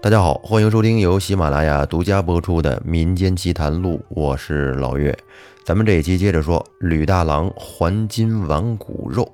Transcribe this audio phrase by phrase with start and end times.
[0.00, 5.16] 大家好，欢迎收听由喜马拉雅独家播出的《民间奇谈录》，我是老岳。
[5.64, 9.28] 咱们这一期接着说吕大郎还金挽骨肉。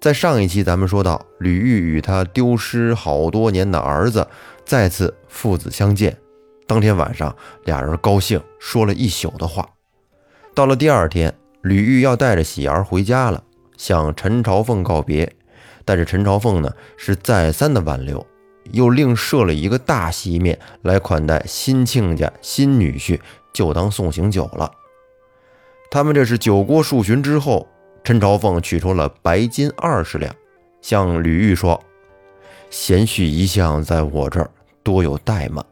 [0.00, 4.24] 在上一期咱们说到，吕玉与他丢失好多年的儿子
[4.64, 6.16] 再次父子相见。
[6.68, 7.34] 当天晚上，
[7.64, 9.68] 俩人高兴说了一宿的话。
[10.54, 13.42] 到了第二天，吕玉要带着喜儿回家了，
[13.76, 15.34] 向陈朝凤告别。
[15.84, 18.24] 但是陈朝凤呢，是再三的挽留。
[18.72, 23.20] 又另设了一个大席面来款待新亲家、新女婿，
[23.52, 24.70] 就当送行酒了。
[25.90, 27.66] 他们这是酒过数巡之后，
[28.04, 30.34] 陈朝凤取出了白金二十两，
[30.82, 31.82] 向吕玉说
[32.70, 34.50] ：“贤婿一向在我这儿
[34.82, 35.64] 多有怠慢，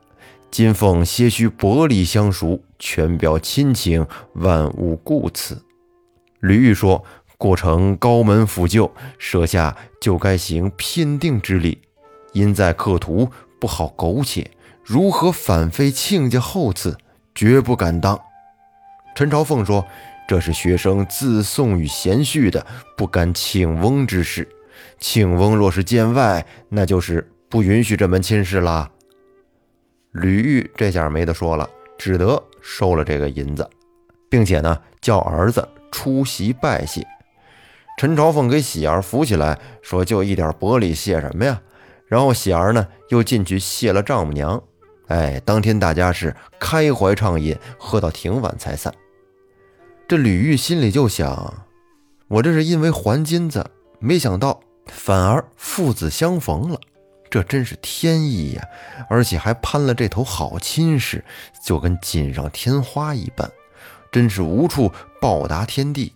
[0.50, 5.62] 今奉些许薄礼相赎，全表亲情，万勿顾此。”
[6.40, 7.04] 吕玉说
[7.36, 11.82] ：“过程高门抚旧，舍下就该行聘定之礼。”
[12.36, 13.26] 因在客途
[13.58, 14.50] 不好苟且，
[14.84, 16.94] 如何反废亲家厚赐？
[17.34, 18.20] 绝不敢当。
[19.14, 19.82] 陈朝凤说
[20.28, 24.46] ：“这是学生自送与贤婿的，不干庆翁之事。
[24.98, 28.90] 庆翁若是见外，那就是不允许这门亲事啦。”
[30.12, 33.66] 吕玉这下没得说了，只得收了这个银子，
[34.28, 37.06] 并且呢，叫儿子出席拜谢。
[37.98, 41.58] 陈朝凤给喜儿扶起来，说：“就一点薄礼，谢什么呀？”
[42.08, 44.62] 然后喜儿呢又进去谢了丈母娘，
[45.08, 48.92] 哎，当天大家是开怀畅饮，喝到挺晚才散。
[50.08, 51.66] 这吕玉心里就想：
[52.28, 53.68] 我这是因为还金子，
[53.98, 56.80] 没想到反而父子相逢了，
[57.28, 58.62] 这真是天意呀！
[59.10, 61.24] 而且还攀了这头好亲事，
[61.64, 63.50] 就跟锦上添花一般，
[64.12, 66.12] 真是无处报答天地。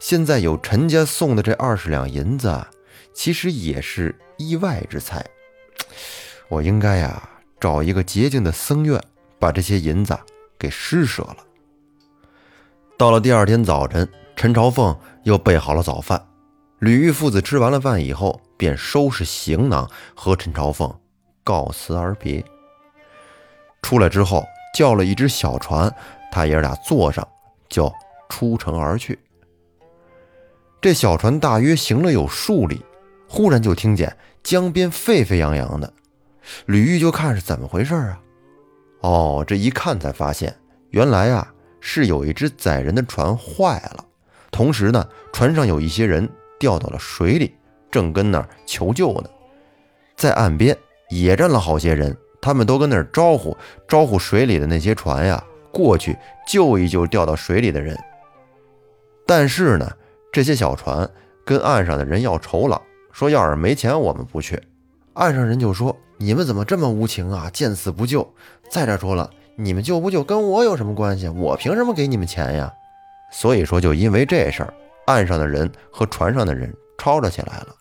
[0.00, 2.66] 现在有陈家送的这二十两银子，
[3.18, 4.14] 其实也是。
[4.36, 5.26] 意外之财，
[6.46, 9.02] 我应该呀找一个洁净的僧院，
[9.40, 10.16] 把这些银子
[10.56, 11.38] 给施舍了。
[12.96, 16.24] 到了第二天早晨，陈朝凤又备好了早饭，
[16.78, 20.88] 吕玉父子吃完了饭以后，便收拾行囊和陈朝凤
[21.42, 22.44] 告辞而别。
[23.82, 25.92] 出来之后，叫了一只小船，
[26.30, 27.26] 他爷俩坐上
[27.68, 27.92] 就
[28.28, 29.18] 出城而去。
[30.80, 32.80] 这小船大约行了有数里。
[33.28, 35.92] 忽然就听见江边沸沸扬扬的，
[36.66, 38.20] 吕玉就看是怎么回事啊？
[39.02, 40.56] 哦，这一看才发现，
[40.90, 44.04] 原来啊是有一只载人的船坏了，
[44.50, 46.28] 同时呢船上有一些人
[46.58, 47.54] 掉到了水里，
[47.90, 49.28] 正跟那儿求救呢。
[50.16, 50.76] 在岸边
[51.10, 53.56] 也站了好些人，他们都跟那儿招呼
[53.86, 56.16] 招呼水里的那些船呀过去
[56.48, 57.96] 救一救掉到水里的人。
[59.26, 59.88] 但是呢，
[60.32, 61.08] 这些小船
[61.44, 62.80] 跟岸上的人要酬劳。
[63.18, 64.62] 说要是没钱，我们不去。
[65.14, 67.50] 岸上人就说：“你们怎么这么无情啊？
[67.52, 68.32] 见死不救！
[68.70, 71.26] 再者说了，你们救不救跟我有什么关系？
[71.26, 72.72] 我凭什么给你们钱呀？”
[73.34, 74.72] 所以说，就因为这事儿，
[75.06, 77.74] 岸上的人和船上的人吵吵起来了。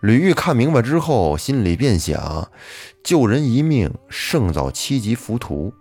[0.00, 2.50] 吕玉看明白之后，心里便想：
[3.04, 5.72] 救人一命胜造七级浮屠。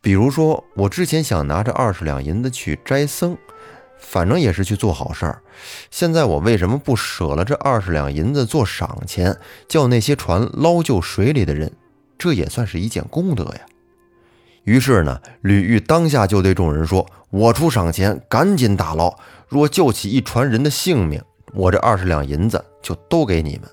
[0.00, 3.36] 比如说，我之前想拿着二十两银子去斋僧。
[4.02, 5.40] 反正也是去做好事儿，
[5.90, 11.72] 现在我为什么不舍了这二十两银子做赏钱，叫那些船捞救水里的人？
[12.18, 13.60] 这也算是一件功德呀。
[14.64, 19.16] 于是呢，吕玉当下就对众人说：“我出赏钱，赶紧打捞。
[19.48, 21.22] 若救起一船人的性命，
[21.54, 23.70] 我这二十两银子就都给你们。”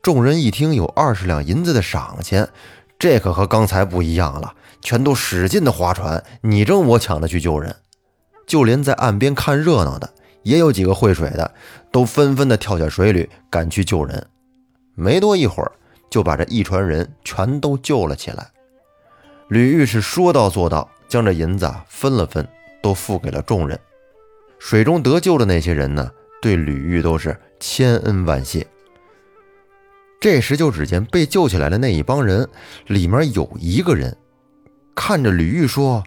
[0.00, 2.48] 众人一听有二十两银子的赏钱，
[2.98, 7.76] 这可和刚才不一样了，全都使劲的划船，你争我抢的去救人。
[8.50, 10.12] 就连在岸边看热闹的，
[10.42, 11.54] 也有几个会水的，
[11.92, 14.26] 都纷纷的跳下水里赶去救人。
[14.96, 15.70] 没多一会儿，
[16.10, 18.50] 就把这一船人全都救了起来。
[19.46, 22.44] 吕玉是说到做到，将这银子分了分，
[22.82, 23.78] 都付给了众人。
[24.58, 26.10] 水中得救的那些人呢，
[26.42, 28.66] 对吕玉都是千恩万谢。
[30.20, 32.48] 这时，就只见被救起来的那一帮人
[32.88, 34.16] 里面有一个人，
[34.96, 36.02] 看着吕玉说：“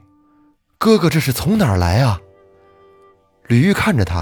[0.77, 2.19] 哥哥，这是从哪儿来啊？”
[3.47, 4.21] 吕玉看着他，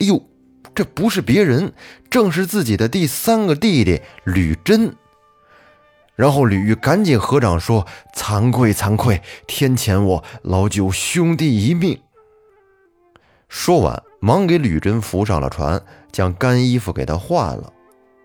[0.00, 0.22] 哎呦，
[0.74, 1.72] 这不是别人，
[2.10, 4.94] 正是自己的第三个弟弟吕真。
[6.14, 11.98] 然后吕玉赶紧合掌说：“惭愧惭愧，天谴我老九兄弟一命。”
[13.48, 15.82] 说完，忙给吕真扶上了船，
[16.12, 17.72] 将干衣服给他换了。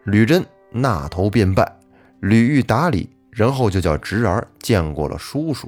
[0.03, 1.79] 吕真纳头便拜，
[2.19, 5.67] 吕玉打礼，然后就叫侄儿见过了叔叔，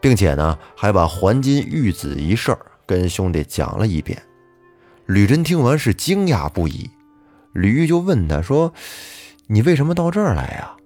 [0.00, 2.58] 并且呢，还把还金玉子一事儿。
[2.86, 4.22] 跟兄弟讲了一遍，
[5.06, 6.90] 吕真听完是惊讶不已。
[7.52, 8.72] 吕玉就问他说
[9.48, 10.76] ：“你为什么到这儿来呀？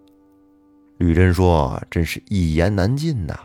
[0.99, 3.39] 吕珍说：“真是一言难尽呐。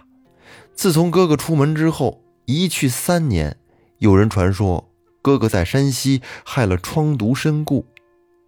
[0.73, 3.55] 自从哥哥出门之后，一去三年，
[3.99, 4.91] 有人传说
[5.21, 7.85] 哥哥在山西害了疮毒身故。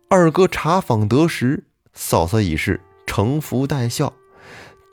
[0.10, 1.64] 二哥查访得实，
[1.94, 4.12] 嫂嫂已是承服待孝。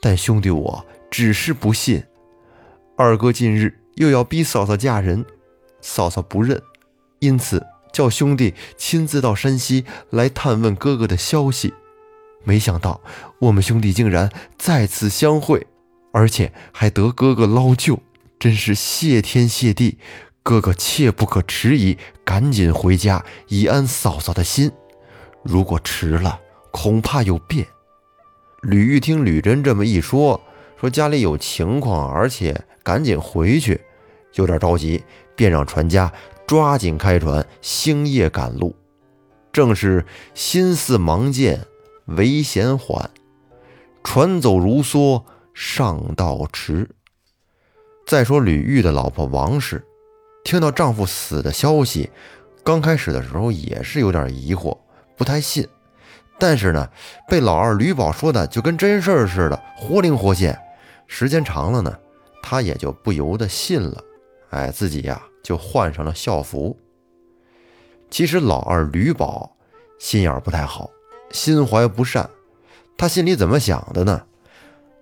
[0.00, 2.02] 但兄弟我只是不信。
[2.96, 5.24] 二哥近日又要逼嫂嫂嫁人，
[5.80, 6.60] 嫂嫂不认，
[7.20, 11.72] 因此叫兄弟亲自到山西来探问哥哥的消息。”
[12.44, 13.00] 没想到
[13.38, 14.28] 我们兄弟竟然
[14.58, 15.64] 再次相会，
[16.12, 18.00] 而且还得哥哥捞救，
[18.40, 19.98] 真是谢天谢地！
[20.42, 24.72] 哥哥切不可迟疑，赶紧回家以安嫂嫂的心。
[25.44, 26.40] 如果迟了，
[26.72, 27.64] 恐怕有变。
[28.62, 30.40] 吕玉听吕珍这么一说，
[30.80, 33.80] 说家里有情况，而且赶紧回去，
[34.34, 35.02] 有点着急，
[35.34, 36.12] 便让船家
[36.46, 38.74] 抓紧开船，星夜赶路。
[39.52, 41.66] 正是心似盲箭。
[42.06, 43.10] 危险缓，
[44.02, 45.22] 船走如梭，
[45.54, 46.90] 上道迟。
[48.04, 49.82] 再说吕玉的老婆王氏，
[50.42, 52.10] 听到丈夫死的消息，
[52.64, 54.76] 刚开始的时候也是有点疑惑，
[55.16, 55.66] 不太信。
[56.40, 56.90] 但是呢，
[57.28, 60.58] 被老二吕宝说的就跟真事儿似的，活灵活现。
[61.06, 61.96] 时间长了呢，
[62.42, 64.02] 她也就不由得信了。
[64.52, 66.78] 哎，自己呀就换上了校服。
[68.10, 69.56] 其实老二吕宝
[69.98, 70.90] 心眼不太好。
[71.30, 72.28] 心怀不善，
[72.98, 74.22] 他心里怎么想的呢？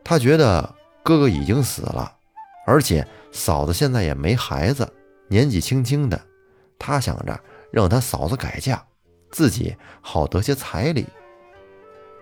[0.04, 2.16] 他觉得哥哥已经死了，
[2.64, 4.88] 而且嫂子现在也没孩子，
[5.26, 6.20] 年纪轻轻的，
[6.78, 7.40] 他想着
[7.72, 8.80] 让他嫂子改嫁，
[9.32, 11.04] 自己好得些彩礼。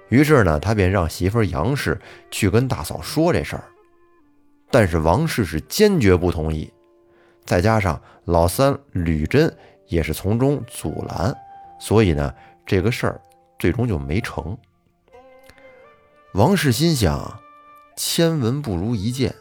[0.09, 3.65] 于是呢，他便让媳妇杨氏去跟大嫂说这事儿，
[4.71, 6.73] 但是王氏是坚决不同意，
[7.49, 9.57] 再加上老三吕珍
[9.87, 11.35] 也是从中阻拦，
[11.81, 12.33] 所以呢，
[12.67, 13.21] 这个事儿。
[13.59, 14.57] 最终就没成。
[16.35, 17.41] 王氏心想，
[17.97, 19.35] 千闻不如一见。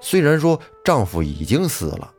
[0.00, 2.14] 虽然说丈夫已经死了，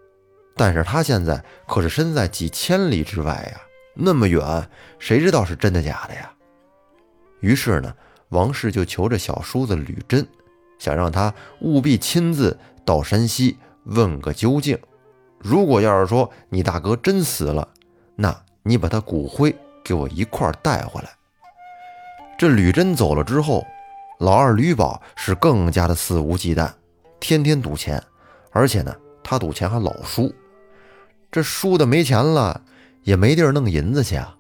[0.57, 3.62] 但是她现在可是身在几千里之外呀，
[3.94, 4.69] 那么远，
[5.00, 6.30] 谁知道是真的假的呀？
[7.40, 7.95] 于是呢，
[8.28, 10.28] 王氏就求着小叔子吕珍，
[10.78, 14.78] 想让他务必亲自到山西问个究竟。
[15.48, 17.66] 如果要是说你大哥真死了，
[18.18, 21.10] 那你把他骨灰给我一块带回来。
[22.38, 23.66] 这吕珍走了之后，
[24.20, 26.70] 老二吕宝是更加的肆无忌惮，
[27.22, 28.04] 天天赌钱，
[28.52, 30.30] 而且呢，他赌钱还老输。
[31.32, 32.62] 这输的没钱了，
[33.04, 34.36] 也没地儿弄银子去啊。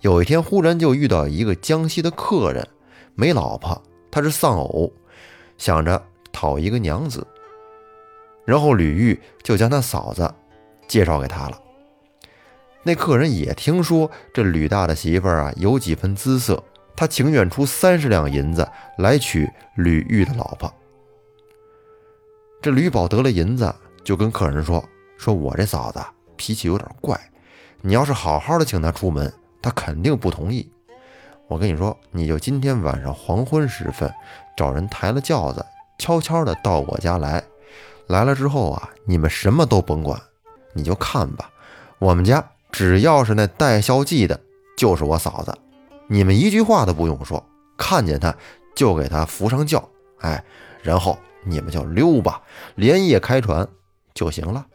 [0.00, 2.66] 有一天，忽然就遇到一个江西的客人，
[3.14, 4.90] 没老婆，他是丧偶，
[5.58, 6.02] 想着
[6.32, 7.26] 讨一个娘子。
[8.48, 10.34] 然后吕玉就将他嫂子
[10.88, 11.60] 介绍给他了。
[12.82, 16.64] 那客人也听说这吕大的媳妇儿啊，有几分姿色。
[16.96, 18.66] 他情愿出三十两银子
[18.96, 20.72] 来娶吕玉的老婆。
[22.62, 23.72] 这吕宝得了银子，
[24.02, 24.82] 就跟客人说
[25.18, 26.00] ：“说我这嫂子
[26.36, 27.20] 脾气有点怪，
[27.82, 29.30] 你要是好好的请她出门，
[29.60, 30.68] 她肯定不同意。
[31.48, 34.10] 我跟你说，你就今天晚上黄昏时分，
[34.56, 35.64] 找人抬了轿子，
[35.98, 37.44] 悄悄的到我家来。
[38.08, 40.20] 来了之后啊，你们什么都甭管，
[40.72, 41.50] 你就看吧。
[41.98, 44.40] 我们家只要是那带孝妓的，
[44.76, 45.56] 就是我嫂子。”
[46.10, 47.44] 你们一句话都不用说，
[47.76, 48.34] 看见她
[48.74, 49.86] 就给她扶上轿，
[50.20, 50.42] 哎，
[50.82, 52.40] 然后你们就溜吧，
[52.76, 53.68] 连夜开船
[54.14, 54.66] 就行了。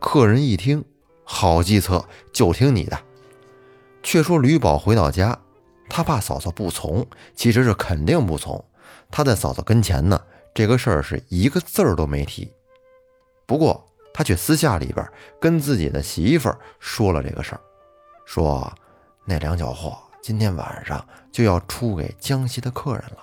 [0.00, 0.84] 客人一听，
[1.22, 2.98] 好计策，就听你的。
[4.02, 5.38] 却说吕宝回到家，
[5.88, 8.64] 他怕嫂嫂不从，其实是肯定不从。
[9.12, 10.20] 他在嫂嫂跟前呢，
[10.58, 12.52] 这个事儿是一个字儿都没提。
[13.46, 15.08] 不过他却私下里边
[15.40, 17.60] 跟自己的媳妇儿说了这个事儿，
[18.24, 18.68] 说
[19.24, 19.96] 那两脚货。
[20.20, 23.18] 今天晚上就要出给江西的客人了，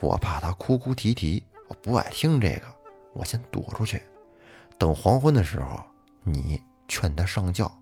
[0.00, 2.66] 我怕他哭哭啼啼，我不爱听这个，
[3.14, 4.02] 我先躲出去。
[4.76, 5.82] 等黄昏的时候，
[6.24, 7.72] 你劝他上轿。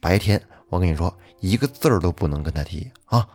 [0.00, 3.28] 白天我跟你说，一个字儿都不能跟他提啊。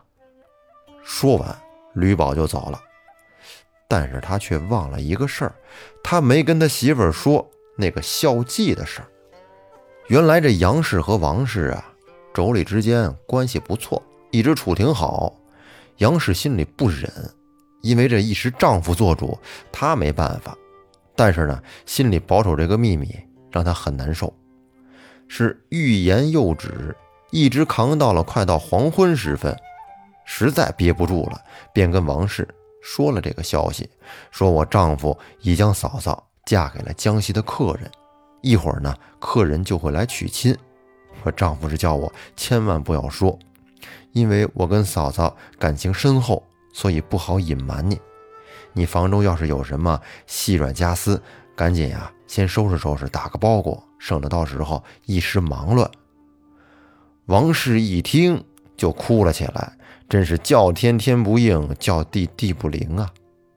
[1.03, 1.61] 说完，
[1.93, 2.81] 吕宝就走了。
[3.89, 5.53] 但是他却忘了一个事儿，
[6.01, 9.07] 他没跟他媳妇儿说那个孝妓的事儿。
[10.07, 11.93] 原来这杨氏和王氏啊，
[12.33, 14.01] 妯娌之间关系不错。
[14.31, 15.35] 一直处挺好，
[15.97, 17.11] 杨氏心里不忍，
[17.81, 19.35] 因为这一时丈夫做主，
[19.71, 20.55] 她没办法。
[21.15, 23.13] 但是呢，心里保守这个秘密，
[23.51, 24.31] 让她很难受。
[25.27, 26.95] 是欲言又止，
[27.31, 29.55] 一直扛到了快到黄昏时分，
[30.25, 31.41] 实在憋不住了，
[31.73, 32.47] 便跟王氏
[32.81, 33.89] 说了这个消息：
[34.31, 37.89] 说我丈夫已将嫂嫂嫁给了江西的客人，
[38.41, 40.57] 一会儿呢，客人就会来娶亲。
[41.23, 43.37] 我丈夫是叫我千万不要说。
[44.11, 46.43] 因为我跟嫂嫂感情深厚，
[46.73, 47.99] 所以不好隐瞒你。
[48.73, 51.21] 你房中要是有什么细软家私，
[51.55, 55.89] 赶紧呀，先收拾收拾，打个包裹，省得到时候一时忙乱。”
[57.27, 58.43] 王氏一听
[58.75, 59.77] 就哭了起来，
[60.09, 63.07] 真是叫天天不应，叫地地不灵啊！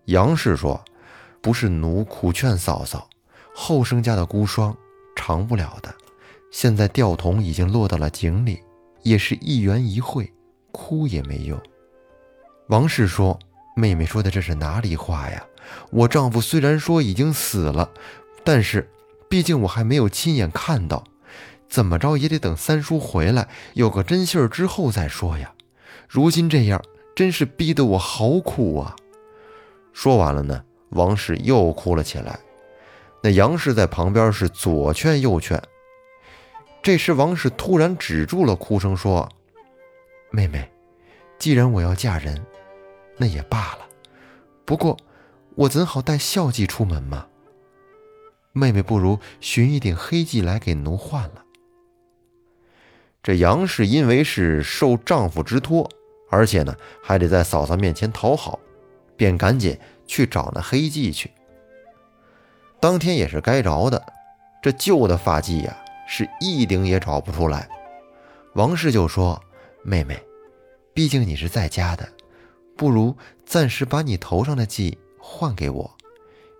[0.04, 0.84] 杨氏说
[1.40, 3.08] ：“不是奴苦劝嫂嫂，
[3.54, 4.76] 后生家的孤孀
[5.16, 5.92] 长不了的。
[6.50, 8.60] 现在吊桶已经落到了井里，
[9.02, 10.30] 也是一圆一会，
[10.70, 11.58] 哭也没用。”
[12.68, 13.38] 王氏说
[13.74, 15.42] ：“妹妹说的这是哪里话呀？
[15.90, 17.90] 我丈夫虽然说已经死了，
[18.44, 18.86] 但是
[19.30, 21.02] 毕竟我还没有亲眼看到，
[21.66, 25.54] 怎么着也得等三叔回来有个真信儿之后再说呀。
[26.12, 26.78] 如今这样，
[27.16, 28.94] 真是逼得我好苦啊！”
[29.94, 32.38] 说完了呢，王氏又哭了起来。
[33.22, 35.58] 那杨氏在旁边是左劝右劝。
[36.82, 39.26] 这时，王氏突然止住了哭声，说
[40.30, 40.70] ：“妹妹，
[41.38, 42.44] 既然我要嫁人。”
[43.16, 43.88] 那也罢了，
[44.66, 44.94] 不过
[45.54, 47.26] 我怎好带孝髻出门嘛？
[48.52, 51.42] 妹妹不如寻一顶黑髻来给奴换了。
[53.22, 55.88] 这杨氏因为是受丈夫之托，
[56.32, 58.58] 而且呢还得在嫂嫂面前讨好，
[59.16, 61.30] 便赶紧去找那黑髻去。
[62.80, 64.02] 当天也是该着的，
[64.62, 65.76] 这旧的发髻呀
[66.08, 67.68] 是一顶也找不出来。
[68.54, 69.40] 王氏就说
[69.84, 70.20] ：“妹妹，
[70.94, 72.08] 毕竟你是在家的。”
[72.74, 75.94] 不如暂时把你头上的髻换给我，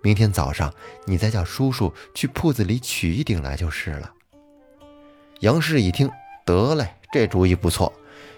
[0.02, 0.72] 明天早上
[1.06, 4.12] 你再叫叔叔去铺子里取一顶来就是了。
[5.40, 6.08] 杨氏一听，
[6.44, 7.92] 得嘞，这主意不错，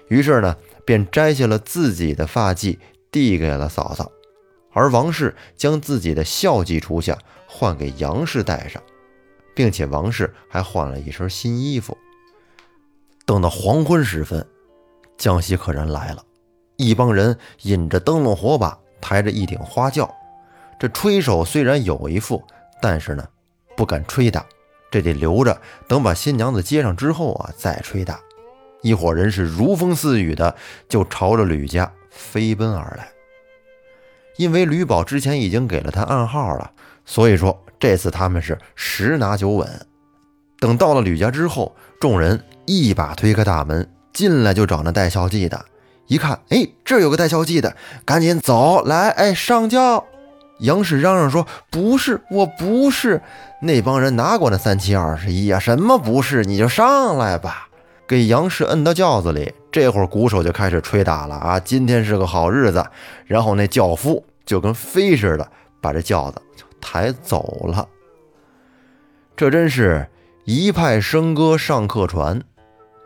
[0.08, 2.78] 于是呢，便摘下了自己的发髻，
[3.10, 4.10] 递给了嫂嫂，
[4.72, 8.82] 而王氏将自己的孝髻除下，换给杨氏戴上，
[9.54, 11.96] 并且王氏还换了一身新衣服。
[13.24, 14.46] 等到黄昏时分，
[15.16, 16.22] 江西客人来了。
[16.76, 20.12] 一帮人引着灯笼火把，抬着一顶花轿。
[20.78, 22.42] 这吹手虽然有一副，
[22.82, 23.24] 但是呢，
[23.76, 24.44] 不敢吹大，
[24.90, 28.20] 这得留着等把新娘子接上之后啊，再吹大。
[28.84, 30.54] 一伙人是如风似雨的，
[30.90, 33.08] 就朝着吕家飞奔而来。
[34.36, 36.70] 因为吕宝之前已经给了他暗号了，
[37.06, 39.86] 所以说这次他们是十拿九稳。
[40.58, 45.64] 等到了吕家之后，众人一把推开大门，进来就找那带孝髻的。
[46.06, 47.74] 一看，哎，这有个带孝髻的，
[48.04, 50.04] 赶紧走来，哎，上轿。
[50.60, 53.22] 杨氏嚷嚷说：“不是，我不是。”
[53.62, 55.58] 那帮人哪管那三七二十一呀？
[55.58, 56.44] 什么不是？
[56.44, 57.68] 你就上来吧，
[58.06, 59.52] 给杨氏摁到轿子里。
[59.72, 61.58] 这会儿鼓手就开始吹打了啊！
[61.58, 62.84] 今天是个好日子。
[63.26, 67.88] 然后那轿夫就跟飞似的把这轿子就抬走了。
[69.36, 70.08] 这真是
[70.44, 72.42] 一派笙歌上客船，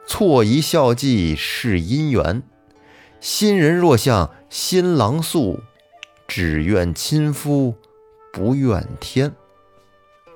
[0.07, 2.43] 错一孝髻是姻缘。
[3.21, 5.61] 新人若向新郎诉，
[6.27, 7.75] 只愿亲夫
[8.33, 9.33] 不怨天。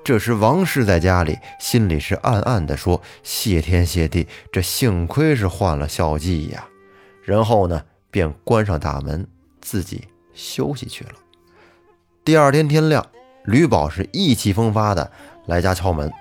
[0.05, 6.67] 这时王氏在家里，心里是暗暗的说：“谢天谢地，这幸亏是换了孝髻呀。”
[7.23, 9.25] 然后呢，便关上大门，
[9.61, 11.13] 自己休息去了。
[12.25, 13.07] 第二天天亮，
[13.45, 15.13] 吕宝是意气风发的
[15.47, 16.13] 来家敲门。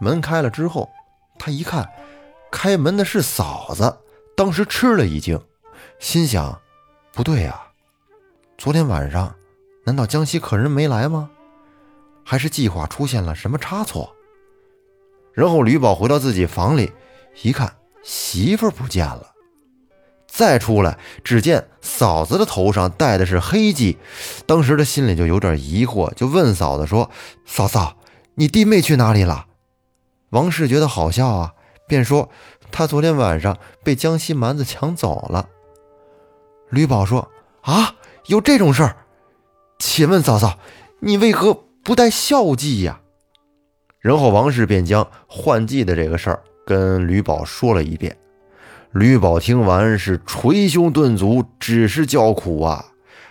[0.00, 0.88] 门开了之后，
[1.38, 1.86] 他一看，
[2.50, 3.98] 开门的是嫂子，
[4.34, 5.38] 当时吃了一惊。
[5.98, 6.58] 心想，
[7.12, 7.60] 不对呀，
[8.56, 9.34] 昨天晚上
[9.84, 11.30] 难道江西客人没来吗？
[12.28, 14.12] 还是计划出现了什么差错？
[15.32, 16.90] 然后吕宝回到自己房里，
[17.42, 19.30] 一看媳妇不见了，
[20.26, 23.96] 再出来，只见嫂子的头上戴的是黑髻，
[24.44, 27.08] 当时他心里就有点疑惑，就问嫂子说
[27.46, 27.96] ：“嫂嫂，
[28.34, 29.46] 你弟妹去哪里了？”
[30.30, 31.54] 王氏觉得好笑啊，
[31.86, 32.28] 便说
[32.72, 35.48] ：“他昨天晚上被江西蛮子抢走了。”
[36.70, 37.30] 吕宝说
[37.62, 37.94] ：“啊，
[38.26, 38.96] 有这种事儿？
[39.78, 40.58] 请问嫂嫂，
[41.00, 43.00] 你为何不带孝髻呀？”
[44.02, 48.16] 然后王氏便将换季的这个事儿跟吕宝说了一遍。
[48.90, 52.86] 吕宝听完是捶胸顿足，只是叫苦啊！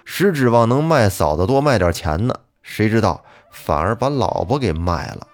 [0.06, 5.28] 实指望能卖嫂子多卖点钱呢，谁知道反而把老婆给卖了。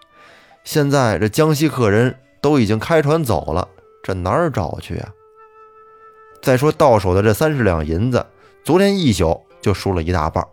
[0.64, 3.68] 现在这江西客人都已经开船走了，
[4.04, 5.10] 这哪儿找去啊？
[6.42, 8.26] 再说到手的这三十两银子，
[8.64, 10.44] 昨天一宿就输了一大半，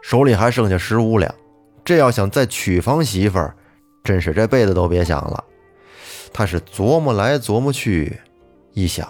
[0.00, 1.34] 手里还剩下十五两。
[1.84, 3.54] 这要想再娶房媳妇儿，
[4.02, 5.44] 真是这辈子都别想了。
[6.32, 8.18] 他是琢磨来琢磨去，
[8.72, 9.06] 一想，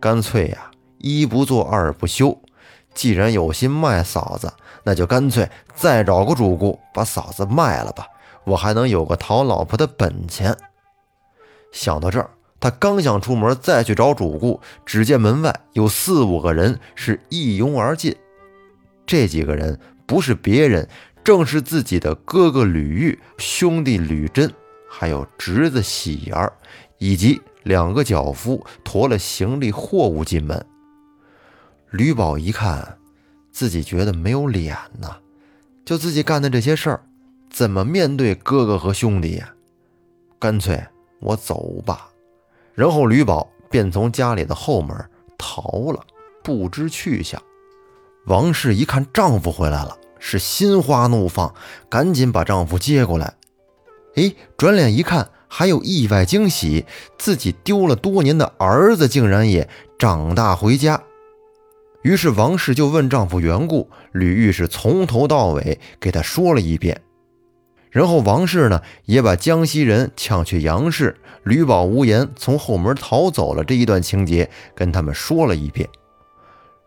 [0.00, 2.36] 干脆呀，一不做二不休。
[2.94, 8.06] 既然有心卖嫂子，那就干脆再找个主顾把嫂子卖了吧，
[8.44, 10.56] 我还能有个讨老婆的本钱。
[11.70, 12.30] 想到这儿。
[12.60, 18.14] 他刚想出门再去找主顾，只见门外有四五个人是一拥而进。
[19.04, 20.88] 这几个人不是别人，
[21.24, 24.52] 正是自己的哥哥吕玉、兄弟吕真，
[24.88, 26.52] 还有侄子喜儿，
[26.98, 30.64] 以及两个脚夫驮了行李货物进门。
[31.90, 32.98] 吕宝一看，
[33.52, 35.16] 自己觉得没有脸呐，
[35.84, 37.02] 就自己干的这些事儿，
[37.50, 39.54] 怎么面对哥哥和兄弟呀？
[40.40, 40.82] 干脆
[41.20, 42.08] 我走吧。
[42.74, 44.96] 然后吕宝便从家里的后门
[45.38, 46.04] 逃了，
[46.42, 47.40] 不知去向。
[48.26, 51.52] 王氏一看丈夫回来了，是心花怒放，
[51.90, 53.34] 赶紧把丈夫接过来。
[54.14, 56.86] 哎，转脸一看，还有意外惊喜，
[57.18, 61.02] 自己丢了多年的儿子竟然也长大回家。
[62.02, 67.02] 于是王氏就问丈夫缘故，吕玉是从头到尾给他说了一遍。
[67.90, 75.88] 然后王氏呢也把江西人抢去杨氏、吕宝无言从后门逃走了这一段情节跟他们说了一遍。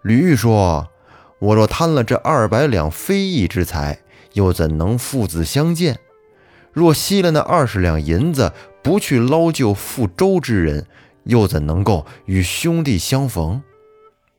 [0.03, 0.87] 吕玉说。
[1.39, 3.99] 我若贪了这二百两非义之财，
[4.33, 5.99] 又怎能父子相见？
[6.71, 8.51] 若吸了那二十两银子，
[8.83, 10.85] 不去捞救覆舟之人，
[11.23, 13.61] 又怎能够与兄弟相逢？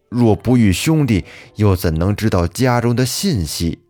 [0.09, 1.25] 若不与兄弟，
[1.57, 3.81] 又怎能知道家中的信息？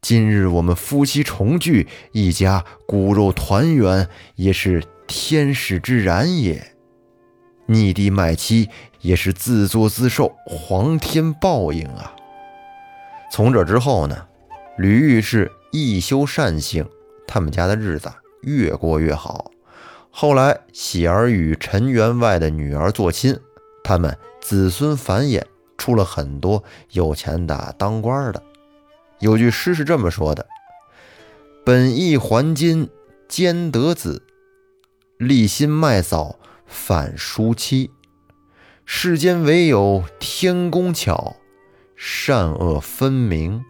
[0.00, 6.72] 今日我们夫妻重聚，一家骨肉团圆，也是天时之然也。
[7.66, 8.68] 逆地卖妻，
[9.02, 12.15] 也是自作自受，皇天报应啊！
[13.36, 14.26] 从这之后呢，
[14.78, 16.88] 吕玉是一修善性，
[17.28, 19.50] 他们家的日子越过越好。
[20.10, 23.38] 后来喜儿与陈员外的女儿做亲，
[23.84, 25.42] 他们子孙繁衍，
[25.76, 28.42] 出了很多有钱的当官的。
[29.18, 30.46] 有句诗是这么说的
[31.62, 32.88] ：“本意还金
[33.28, 34.22] 兼得子，
[35.18, 37.90] 立心卖嫂反淑妻。
[38.86, 41.36] 世间唯有天公巧。”
[41.96, 43.64] 善恶分明，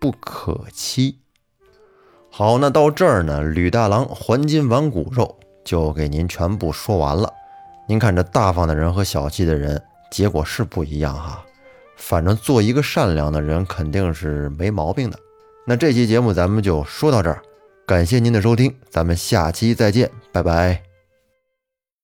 [0.00, 1.18] 不可欺。
[2.28, 7.32] 好，那到这儿呢，吕大郎还金挽骨肉就给您全部说完了。
[7.86, 11.44] 您看这大方的人和小气的人，结果是不一样哈。
[11.96, 15.18] 反正做一个善良的人肯定是没毛病的。
[15.66, 17.40] 那这期节目咱们就说到这儿，
[17.86, 20.91] 感谢您的收听，咱们下期再见，拜拜。